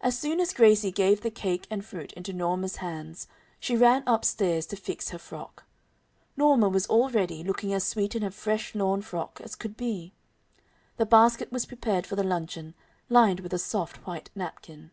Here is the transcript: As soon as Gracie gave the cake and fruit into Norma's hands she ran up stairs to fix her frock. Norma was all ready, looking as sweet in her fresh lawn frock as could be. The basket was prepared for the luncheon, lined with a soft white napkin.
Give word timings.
As 0.00 0.16
soon 0.16 0.38
as 0.38 0.52
Gracie 0.54 0.92
gave 0.92 1.20
the 1.22 1.28
cake 1.32 1.66
and 1.68 1.84
fruit 1.84 2.12
into 2.12 2.32
Norma's 2.32 2.76
hands 2.76 3.26
she 3.58 3.74
ran 3.76 4.04
up 4.06 4.24
stairs 4.24 4.64
to 4.66 4.76
fix 4.76 5.08
her 5.08 5.18
frock. 5.18 5.64
Norma 6.36 6.68
was 6.68 6.86
all 6.86 7.10
ready, 7.10 7.42
looking 7.42 7.72
as 7.74 7.82
sweet 7.82 8.14
in 8.14 8.22
her 8.22 8.30
fresh 8.30 8.76
lawn 8.76 9.02
frock 9.02 9.40
as 9.42 9.56
could 9.56 9.76
be. 9.76 10.12
The 10.98 11.06
basket 11.06 11.50
was 11.50 11.66
prepared 11.66 12.06
for 12.06 12.14
the 12.14 12.22
luncheon, 12.22 12.74
lined 13.08 13.40
with 13.40 13.52
a 13.52 13.58
soft 13.58 13.96
white 14.06 14.30
napkin. 14.36 14.92